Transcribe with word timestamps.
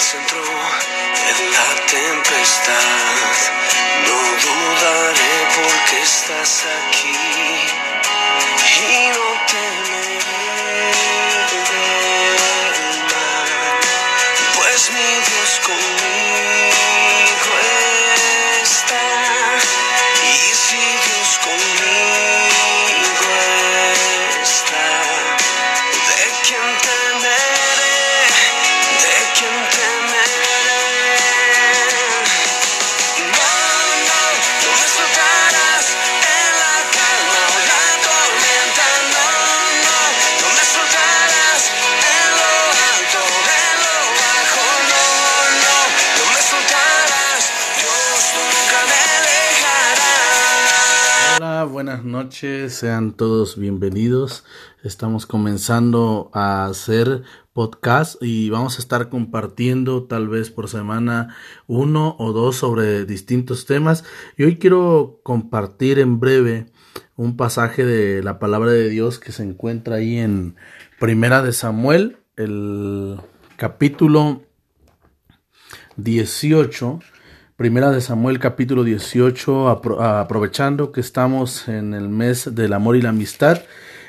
el 0.00 0.06
centro 0.06 0.40
de 0.40 1.50
la 1.50 1.68
tempestad. 1.86 3.36
No 4.06 4.18
dudaré 4.44 5.36
porque 5.56 5.96
estás 6.02 6.64
aquí 6.88 7.20
y 8.88 9.08
no 9.16 9.28
te 9.50 9.79
noches, 52.30 52.74
sean 52.74 53.10
todos 53.10 53.58
bienvenidos. 53.58 54.44
Estamos 54.84 55.26
comenzando 55.26 56.30
a 56.32 56.66
hacer 56.66 57.24
podcast 57.52 58.22
y 58.22 58.50
vamos 58.50 58.76
a 58.76 58.82
estar 58.82 59.08
compartiendo 59.08 60.04
tal 60.04 60.28
vez 60.28 60.48
por 60.48 60.68
semana 60.68 61.34
uno 61.66 62.14
o 62.20 62.32
dos 62.32 62.54
sobre 62.54 63.04
distintos 63.04 63.66
temas. 63.66 64.04
Y 64.36 64.44
hoy 64.44 64.58
quiero 64.58 65.18
compartir 65.24 65.98
en 65.98 66.20
breve 66.20 66.66
un 67.16 67.36
pasaje 67.36 67.84
de 67.84 68.22
la 68.22 68.38
palabra 68.38 68.70
de 68.70 68.88
Dios 68.88 69.18
que 69.18 69.32
se 69.32 69.42
encuentra 69.42 69.96
ahí 69.96 70.18
en 70.18 70.54
Primera 71.00 71.42
de 71.42 71.52
Samuel, 71.52 72.18
el 72.36 73.18
capítulo 73.56 74.42
18. 75.96 77.00
Primera 77.60 77.90
de 77.90 78.00
Samuel 78.00 78.38
capítulo 78.38 78.84
18, 78.84 79.68
apro- 79.68 80.00
aprovechando 80.00 80.92
que 80.92 81.02
estamos 81.02 81.68
en 81.68 81.92
el 81.92 82.08
mes 82.08 82.54
del 82.54 82.72
amor 82.72 82.96
y 82.96 83.02
la 83.02 83.10
amistad 83.10 83.60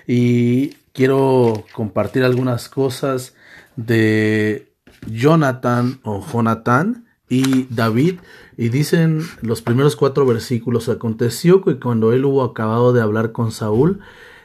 y 0.08 0.70
quiero 0.94 1.66
compartir 1.74 2.24
algunas 2.24 2.70
cosas 2.70 3.36
de 3.76 4.72
Jonathan 5.06 6.00
o 6.04 6.26
Jonathan 6.26 7.08
y 7.28 7.64
David 7.64 8.22
y 8.56 8.70
dicen 8.70 9.20
los 9.42 9.62
primeros 9.62 9.98
cuatro 9.98 10.26
versículos 10.26 10.88
aconteció 10.88 11.62
que 11.62 11.78
cuando 11.78 12.14
él 12.14 12.24
hubo 12.24 12.44
acabado 12.44 12.94
de 12.94 13.02
hablar 13.02 13.34
con 13.34 13.52
Saúl 13.52 14.00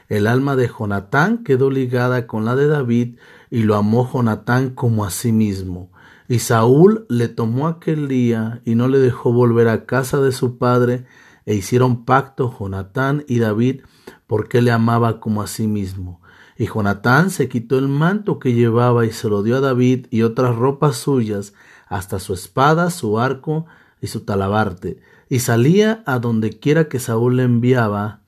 el 0.09 0.27
alma 0.27 0.57
de 0.57 0.67
Jonatán 0.67 1.45
quedó 1.45 1.71
ligada 1.71 2.27
con 2.27 2.43
la 2.43 2.57
de 2.57 2.67
David 2.67 3.15
y 3.49 3.63
lo 3.63 3.75
amó 3.75 4.11
Jonatán 4.11 4.71
como 4.71 5.05
a 5.05 5.11
sí 5.11 5.31
mismo. 5.31 5.91
Y 6.27 6.39
Saúl 6.39 7.05
le 7.09 7.29
tomó 7.29 7.67
aquel 7.67 8.07
día 8.07 8.61
y 8.65 8.75
no 8.75 8.87
le 8.87 8.99
dejó 8.99 9.31
volver 9.31 9.69
a 9.69 9.85
casa 9.85 10.19
de 10.19 10.31
su 10.31 10.57
padre, 10.57 11.05
e 11.45 11.55
hicieron 11.55 12.03
pacto 12.03 12.53
Jonatán 12.59 13.23
y 13.27 13.39
David, 13.39 13.81
porque 14.27 14.61
le 14.61 14.71
amaba 14.71 15.21
como 15.21 15.41
a 15.41 15.47
sí 15.47 15.67
mismo. 15.67 16.21
Y 16.57 16.65
Jonatán 16.65 17.29
se 17.29 17.47
quitó 17.47 17.77
el 17.79 17.87
manto 17.87 18.39
que 18.39 18.53
llevaba 18.53 19.05
y 19.05 19.11
se 19.11 19.29
lo 19.29 19.43
dio 19.43 19.57
a 19.57 19.61
David 19.61 20.07
y 20.09 20.23
otras 20.23 20.55
ropas 20.55 20.97
suyas, 20.97 21.53
hasta 21.87 22.19
su 22.19 22.33
espada, 22.33 22.89
su 22.89 23.19
arco 23.19 23.65
y 24.01 24.07
su 24.07 24.25
talabarte, 24.25 24.99
y 25.29 25.39
salía 25.39 26.03
a 26.05 26.19
donde 26.19 26.59
quiera 26.59 26.89
que 26.89 26.99
Saúl 26.99 27.37
le 27.37 27.43
enviaba, 27.43 28.21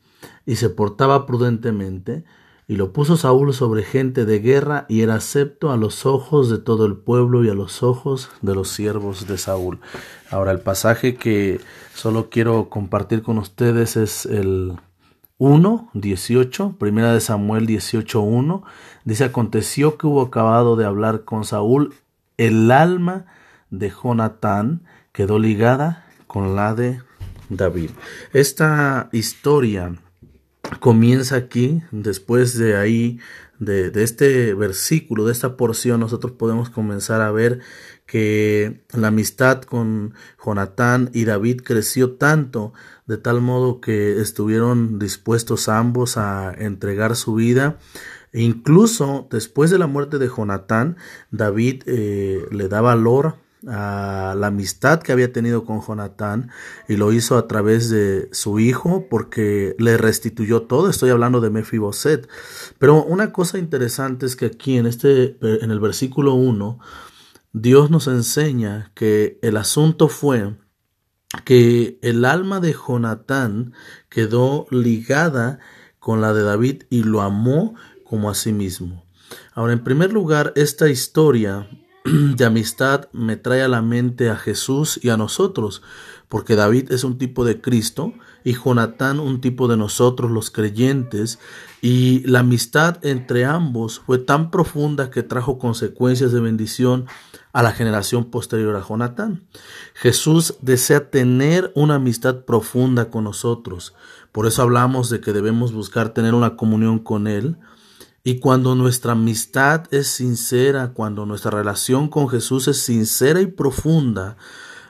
y 0.46 0.56
se 0.56 0.70
portaba 0.70 1.26
prudentemente, 1.26 2.24
y 2.69 2.75
lo 2.75 2.94
puso 2.94 3.18
Saúl 3.18 3.52
sobre 3.52 3.81
gente 3.81 4.25
de 4.25 4.40
guerra, 4.40 4.85
y 4.88 5.02
era 5.02 5.16
acepto 5.16 5.72
a 5.72 5.78
los 5.78 6.06
ojos 6.06 6.52
de 6.52 6.59
todo 6.59 6.85
el 6.85 6.96
pueblo 6.96 7.44
y 7.44 7.50
a 7.50 7.56
los 7.56 7.81
ojos 7.81 8.30
de 8.44 8.53
los 8.53 8.69
siervos 8.69 9.25
de 9.28 9.40
Saúl. 9.40 9.80
Ahora 10.30 10.52
el 10.52 10.59
pasaje 10.59 11.16
que 11.16 11.59
solo 11.96 12.29
quiero 12.29 12.69
compartir 12.69 13.24
con 13.24 13.40
ustedes 13.40 13.97
es 13.97 14.28
el 14.28 14.74
1, 15.40 15.90
18, 15.96 16.75
primera 16.78 17.12
de 17.12 17.22
Samuel 17.22 17.66
18, 17.66 18.22
1. 18.22 18.63
Dice, 19.03 19.24
aconteció 19.24 19.97
que 19.97 20.06
hubo 20.06 20.22
acabado 20.22 20.75
de 20.75 20.85
hablar 20.85 21.24
con 21.24 21.46
Saúl, 21.46 21.96
el 22.38 22.69
alma 22.69 23.25
de 23.72 23.90
Jonatán 23.90 24.84
quedó 25.12 25.40
ligada 25.40 26.06
con 26.28 26.56
la 26.56 26.75
de 26.75 27.02
David. 27.50 27.90
Esta 28.31 29.09
historia 29.12 29.96
comienza 30.80 31.35
aquí, 31.35 31.81
después 31.91 32.57
de 32.57 32.75
ahí, 32.75 33.19
de, 33.59 33.91
este 33.96 34.53
versículo, 34.53 35.25
de 35.25 35.31
esta 35.31 35.57
porción, 35.57 36.00
nosotros 36.00 36.34
podemos 36.34 36.69
comenzar 36.69 37.22
a 37.22 37.31
ver 37.31 37.59
que 38.06 38.81
la 38.94 39.09
amistad 39.09 39.62
con 39.62 40.13
Jonatán 40.44 41.09
y 41.13 41.25
David 41.25 41.62
creció 41.63 42.13
tanto, 42.13 42.74
de 43.06 43.18
tal 43.18 43.41
modo 43.41 43.81
que 43.81 44.19
estuvieron 44.19 44.97
dispuestos 44.97 45.69
ambos 45.69 46.18
a 46.18 46.53
entregar 46.58 47.16
su 47.16 47.35
vida. 47.35 47.78
E 48.31 48.41
incluso 48.41 49.28
después 49.31 49.72
de 49.72 49.79
la 49.79 49.88
muerte 49.88 50.19
de 50.19 50.29
Jonatán, 50.29 50.97
David 51.31 51.84
eh, 51.88 52.46
le 52.52 52.68
da 52.68 52.81
valor 52.81 53.35
a 53.68 54.36
la 54.38 54.47
amistad 54.47 55.02
que 55.02 55.12
había 55.12 55.34
tenido 55.34 55.66
con 55.66 55.81
Jonatán 55.81 56.50
y 56.88 56.96
lo 56.96 57.12
hizo 57.12 57.38
a 57.38 57.47
través 57.47 57.90
de 57.90 58.30
su 58.31 58.59
hijo 58.59 59.08
porque 59.09 59.75
le 59.80 59.97
restituyó 59.97 60.64
todo. 60.64 60.90
Estoy 60.90 61.09
hablando 61.09 61.42
de 61.42 61.50
Mefiboset. 61.50 62.28
Pero 62.78 63.03
una 63.03 63.31
cosa 63.31 63.58
interesante 63.58 64.25
es 64.25 64.36
que 64.36 64.46
aquí 64.46 64.78
en 64.78 64.86
este 64.86 65.38
en 65.42 65.72
el 65.72 65.80
versículo 65.80 66.34
1 66.36 66.80
Dios 67.52 67.90
nos 67.90 68.08
enseña 68.08 68.92
que 68.94 69.40
el 69.42 69.58
asunto 69.58 70.08
fue 70.08 70.56
que 71.46 72.00
el 72.02 72.26
alma 72.26 72.59
de 72.59 72.74
Jonatán 72.74 73.74
quedó 74.09 74.68
ligada 74.72 75.59
con 76.00 76.22
la 76.22 76.34
de 76.34 76.44
David 76.44 76.84
y 76.90 77.03
lo 77.03 77.22
amó 77.22 77.76
como 78.03 78.30
a 78.30 78.36
sí 78.36 78.53
mismo. 78.53 79.06
Ahora, 79.53 79.74
en 79.74 79.84
primer 79.84 80.12
lugar, 80.12 80.53
esta 80.56 80.90
historia 80.90 81.68
de 82.36 82.46
amistad 82.46 83.10
me 83.12 83.36
trae 83.36 83.62
a 83.62 83.68
la 83.68 83.82
mente 83.82 84.30
a 84.30 84.36
Jesús 84.36 85.00
y 85.04 85.10
a 85.10 85.18
nosotros, 85.18 85.82
porque 86.28 86.56
David 86.56 86.92
es 86.92 87.04
un 87.04 87.18
tipo 87.18 87.44
de 87.44 87.60
Cristo 87.60 88.14
y 88.44 88.54
Jonatán 88.54 89.20
un 89.20 89.42
tipo 89.42 89.68
de 89.68 89.76
nosotros 89.76 90.32
los 90.32 90.50
creyentes, 90.50 91.40
y 91.82 92.22
la 92.26 92.40
amistad 92.40 93.04
entre 93.06 93.46
ambos 93.46 94.00
fue 94.06 94.18
tan 94.18 94.50
profunda 94.50 95.12
que 95.12 95.24
trajo 95.24 95.59
consecuencias 95.59 96.32
de 96.32 96.40
bendición 96.40 97.06
a 97.52 97.64
la 97.64 97.72
generación 97.72 98.26
posterior 98.26 98.76
a 98.76 98.86
Jonatán. 98.88 99.44
Jesús 99.94 100.56
desea 100.62 101.09
tener 101.09 101.72
una 101.76 101.96
amistad 101.96 102.46
profunda 102.46 103.09
con 103.09 103.26
nosotros, 103.26 103.94
por 104.32 104.46
eso 104.46 104.62
hablamos 104.62 105.09
de 105.09 105.20
que 105.20 105.34
debemos 105.34 105.73
buscar 105.73 106.09
tener 106.14 106.34
una 106.34 106.56
comunión 106.56 107.00
con 107.00 107.28
Él, 107.28 107.58
y 108.29 108.37
cuando 108.37 108.76
nuestra 108.76 109.14
amistad 109.14 109.85
es 109.90 110.05
sincera, 110.05 110.90
cuando 110.93 111.26
nuestra 111.26 111.49
relación 111.49 112.09
con 112.09 112.29
Jesús 112.29 112.67
es 112.67 112.78
sincera 112.78 113.41
y 113.41 113.47
profunda, 113.47 114.37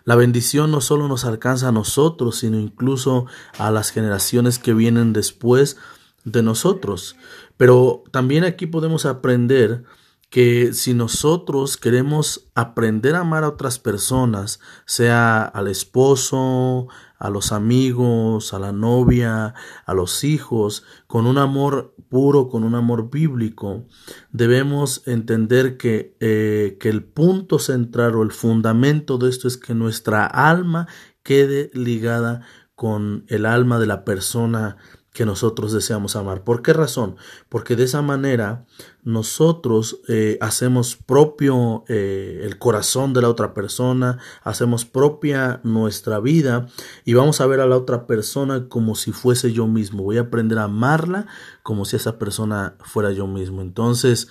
la 0.04 0.18
bendición 0.18 0.72
no 0.72 0.82
solo 0.82 1.08
nos 1.08 1.24
alcanza 1.24 1.70
a 1.70 1.72
nosotros, 1.72 2.40
sino 2.40 2.60
incluso 2.60 3.28
a 3.58 3.72
las 3.72 3.92
generaciones 3.92 4.60
que 4.60 4.74
vienen 4.74 5.14
después 5.14 5.78
de 6.26 6.44
nosotros. 6.44 7.16
Pero 7.56 8.04
también 8.12 8.44
aquí 8.44 8.66
podemos 8.66 9.06
aprender 9.06 9.86
que 10.30 10.74
si 10.74 10.94
nosotros 10.94 11.78
queremos 11.78 12.50
aprender 12.54 13.16
a 13.16 13.22
amar 13.22 13.44
a 13.44 13.50
otras 13.50 13.80
personas, 13.80 14.60
sea 14.86 15.42
al 15.44 15.68
esposo, 15.68 16.88
a 17.18 17.30
los 17.30 17.52
amigos, 17.52 18.54
a 18.54 18.60
la 18.60 18.72
novia, 18.72 19.56
a 19.86 19.94
los 19.94 20.24
hijos, 20.24 20.84
con 21.08 21.26
un 21.26 21.38
amor 21.38 21.96
puro, 22.10 22.48
con 22.48 22.64
un 22.64 22.76
amor 22.76 23.10
bíblico, 23.10 23.86
debemos 24.32 25.02
entender 25.08 25.78
que, 25.78 26.16
eh, 26.20 26.78
que 26.80 26.90
el 26.90 27.04
punto 27.04 27.58
central 27.58 28.16
o 28.16 28.24
el 28.24 28.32
fundamento 28.32 29.18
de 29.18 29.30
esto 29.30 29.48
es 29.48 29.58
que 29.58 29.74
nuestra 29.74 30.26
alma 30.26 30.88
quede 31.24 31.72
ligada 31.74 32.42
con 32.76 33.26
el 33.28 33.46
alma 33.46 33.80
de 33.80 33.88
la 33.88 34.06
persona 34.06 34.78
que 35.14 35.26
nosotros 35.26 35.74
deseamos 35.74 36.16
amar. 36.16 36.44
¿Por 36.44 36.62
qué 36.62 36.72
razón? 36.72 37.16
Porque 37.50 37.76
de 37.76 37.84
esa 37.84 38.02
manera 38.02 38.66
nosotros 39.04 40.02
eh, 40.08 40.38
hacemos 40.40 40.96
propio 40.96 41.84
eh, 41.88 42.42
el 42.44 42.60
corazón 42.60 43.14
de 43.14 43.22
la 43.22 43.30
otra 43.30 43.54
persona, 43.54 44.20
hacemos 44.44 44.86
propia 44.86 45.62
nuestra 45.64 46.20
vida 46.20 46.68
y 47.06 47.16
vamos 47.16 47.42
a 47.42 47.48
ver 47.48 47.60
a 47.60 47.68
la 47.68 47.78
otra 47.78 48.06
persona 48.06 48.70
como 48.70 48.96
si 48.96 49.12
fuese 49.12 49.52
yo 49.52 49.68
mismo. 49.68 50.04
Voy 50.04 50.18
a 50.18 50.22
aprender 50.22 50.60
a 50.60 50.66
amarla 50.66 51.26
como 51.64 51.86
si 51.86 51.96
esa 51.96 52.20
persona 52.20 52.76
fuera 52.82 53.12
yo 53.12 53.26
mismo. 53.26 53.62
Entonces, 53.62 54.28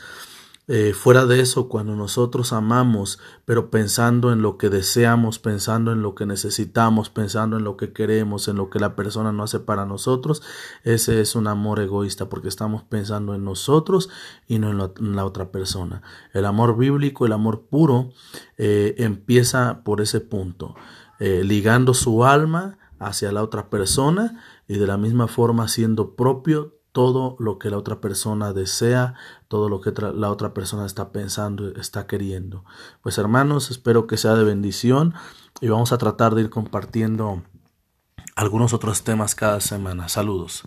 Eh, 0.71 0.93
fuera 0.93 1.25
de 1.25 1.41
eso, 1.41 1.67
cuando 1.67 1.97
nosotros 1.97 2.53
amamos, 2.53 3.19
pero 3.47 3.71
pensando 3.71 4.33
en 4.33 4.43
lo 4.43 4.59
que 4.59 4.69
deseamos, 4.69 5.39
pensando 5.39 5.93
en 5.93 6.03
lo 6.03 6.15
que 6.15 6.27
necesitamos, 6.27 7.09
pensando 7.09 7.57
en 7.57 7.65
lo 7.65 7.79
que 7.79 7.95
queremos, 7.95 8.49
en 8.49 8.57
lo 8.57 8.69
que 8.69 8.79
la 8.79 8.95
persona 8.95 9.33
no 9.33 9.45
hace 9.45 9.61
para 9.61 9.87
nosotros, 9.87 10.43
ese 10.85 11.23
es 11.23 11.35
un 11.35 11.47
amor 11.47 11.81
egoísta 11.81 12.29
porque 12.29 12.49
estamos 12.49 12.83
pensando 12.83 13.35
en 13.35 13.45
nosotros 13.45 14.11
y 14.47 14.59
no 14.59 14.71
en, 14.71 15.17
la 15.17 15.25
otra 15.25 15.51
persona. 15.51 16.03
El 16.35 16.45
amor 16.45 16.77
bíblico, 16.77 17.25
el 17.25 17.33
amor 17.33 17.63
puro, 17.63 18.11
eh, 18.59 18.95
empieza 18.99 19.83
por 19.85 20.03
ese 20.03 20.21
punto, 20.21 20.75
eh, 21.19 21.45
ligando 21.45 21.95
su 21.95 22.27
alma 22.27 22.77
hacia 22.99 23.33
la 23.33 23.43
otra 23.43 23.71
persona 23.71 24.45
y 24.67 24.77
de 24.77 24.87
la 24.87 24.99
misma 24.99 25.29
forma 25.29 25.67
siendo 25.67 26.15
propio 26.15 26.78
todo 26.99 27.37
lo 27.39 27.61
que 27.61 27.71
la 27.71 27.79
otra 27.79 28.01
persona 28.01 28.53
desea, 28.53 29.15
todo 29.47 29.69
lo 29.69 29.81
que 29.81 29.93
la 29.93 30.33
otra 30.33 30.53
persona 30.53 30.85
está 30.85 31.13
pensando, 31.13 31.69
está 31.77 32.09
queriendo. 32.09 32.65
Pues 33.03 33.19
hermanos, 33.19 33.71
espero 33.71 34.09
que 34.09 34.17
sea 34.17 34.35
de 34.35 34.43
bendición 34.43 35.15
y 35.61 35.69
vamos 35.69 35.93
a 35.93 35.99
tratar 35.99 36.35
de 36.35 36.41
ir 36.41 36.51
compartiendo 36.51 37.45
algunos 38.35 38.73
otros 38.73 39.05
temas 39.05 39.37
cada 39.37 39.61
semana. 39.61 40.09
Saludos. 40.09 40.65